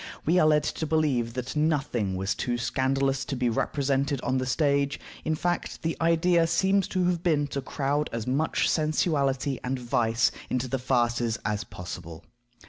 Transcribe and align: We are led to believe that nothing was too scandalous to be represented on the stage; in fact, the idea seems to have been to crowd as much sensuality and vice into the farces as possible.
We 0.25 0.39
are 0.39 0.47
led 0.47 0.63
to 0.63 0.87
believe 0.87 1.35
that 1.35 1.55
nothing 1.55 2.15
was 2.15 2.33
too 2.33 2.57
scandalous 2.57 3.23
to 3.25 3.35
be 3.35 3.49
represented 3.51 4.19
on 4.21 4.39
the 4.39 4.47
stage; 4.47 4.99
in 5.23 5.35
fact, 5.35 5.83
the 5.83 5.95
idea 6.01 6.47
seems 6.47 6.87
to 6.87 7.05
have 7.05 7.21
been 7.21 7.45
to 7.49 7.61
crowd 7.61 8.09
as 8.11 8.25
much 8.25 8.67
sensuality 8.67 9.59
and 9.63 9.77
vice 9.77 10.31
into 10.49 10.67
the 10.67 10.79
farces 10.79 11.37
as 11.45 11.63
possible. 11.63 12.25